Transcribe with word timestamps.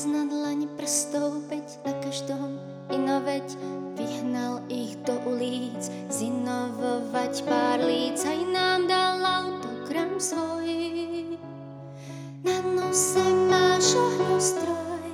Raz 0.00 0.08
na 0.08 0.24
dlani 0.24 0.64
prstov 0.80 1.44
päť 1.52 1.84
na 1.84 1.92
každom 2.00 2.56
inoveď 2.88 3.44
Vyhnal 4.00 4.64
ich 4.72 4.96
do 5.04 5.12
ulic, 5.28 5.76
zinovovať 6.08 7.44
pár 7.44 7.84
líc 7.84 8.16
Aj 8.24 8.40
nám 8.48 8.88
dal 8.88 9.20
autogram 9.20 10.16
svoj. 10.16 11.36
Na 12.40 12.56
nose 12.64 13.20
máš 13.52 13.92
ohňostroj 13.92 15.04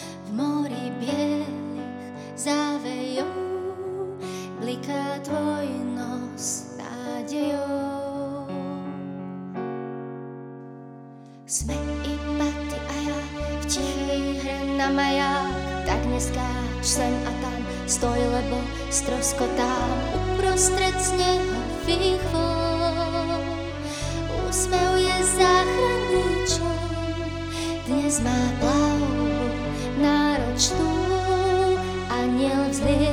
V 0.00 0.28
mori 0.32 0.88
bielých 1.04 2.00
závejov. 2.32 3.36
Bliká 4.64 5.20
tvoj 5.20 5.68
nos 5.92 6.72
nádejou. 6.80 8.48
Sme 11.44 11.76
iba 12.08 12.48
ty 12.72 12.78
a 12.88 12.96
ja 13.04 13.20
v 13.20 13.36
hre 13.68 13.99
na 14.80 14.88
maják 14.88 15.52
Tak 15.84 16.00
neskáč 16.08 16.80
sem 16.80 17.12
a 17.28 17.32
tam, 17.44 17.60
stoj, 17.84 18.16
lebo 18.16 18.56
stroskotám 18.88 19.92
Uprostred 20.16 20.96
snehových 20.96 22.24
vôľ 22.32 23.44
Úsmev 24.48 24.92
je 24.96 25.16
záchranníčom 25.36 26.80
Dnes 27.84 28.24
má 28.24 28.40
plavbu 28.56 29.28
náročnú. 30.00 30.92
Aniel 32.08 32.72
vzlietol 32.72 33.09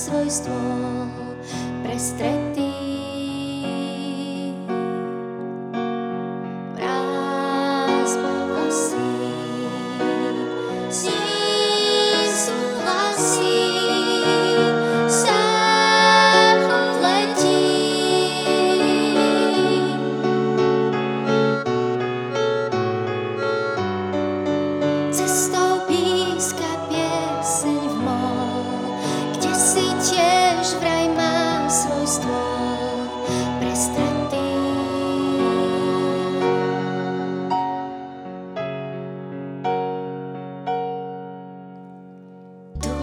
má 0.00 0.08
svoj 0.08 0.32
stôl 0.32 1.12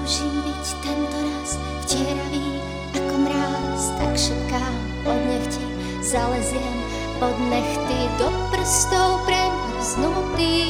Túžim 0.07 0.39
byť 0.39 0.67
tento 0.87 1.19
raz 1.19 1.59
vtieravý 1.83 2.63
ako 2.95 3.15
mráz, 3.27 3.91
tak 3.99 4.15
šepkám 4.15 4.75
od 5.03 5.19
nechti, 5.27 5.67
zaleziem 5.99 6.77
pod 7.19 7.35
nechty 7.51 8.07
do 8.15 8.31
prstov 8.47 9.19
premrznutý. 9.27 10.63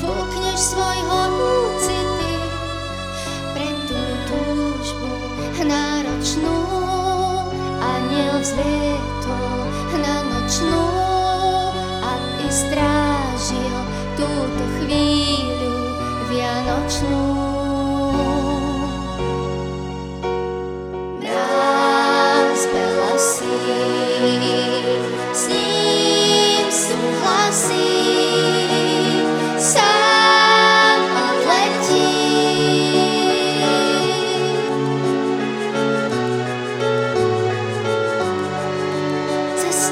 Fúkneš 0.00 0.56
svoj 0.56 0.98
horúci 1.12 1.92
dých 1.92 2.56
pre 3.52 3.68
tú 3.84 4.00
túžbu 4.32 5.12
náročnú. 5.60 6.56
Aniel 7.84 8.40
vzlietol 8.48 9.60
na 9.92 10.16
nočnú, 10.24 10.88
aby 12.00 12.48
strážil 12.48 13.76
túto 14.16 14.64
chvíľu 14.80 15.76
vianočnú. 16.32 17.27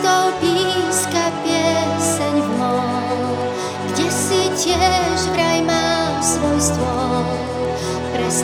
Cestou 0.06 0.38
píska 0.38 1.34
pieseň 1.42 2.34
v 2.38 2.48
mol, 2.62 3.18
kde 3.90 4.06
si 4.06 4.46
tiež 4.54 5.34
vraj 5.34 5.58
má 5.66 6.14
svoj 6.22 6.62
stôl. 6.62 7.26
Mráz 8.14 8.38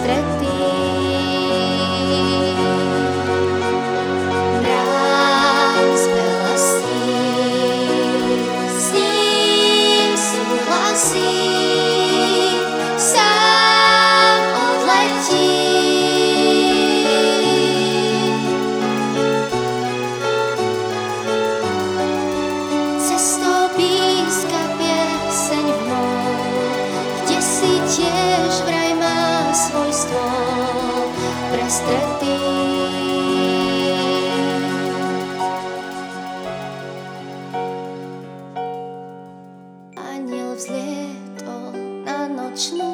nočnú, 42.52 42.92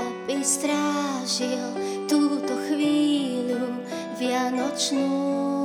aby 0.00 0.40
strážil 0.40 1.68
túto 2.08 2.56
chvíľu 2.64 3.76
vianočnú. 4.16 5.61